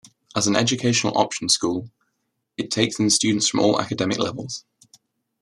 [0.35, 1.91] As an educational option school,
[2.57, 4.65] it takes in students from all academic levels.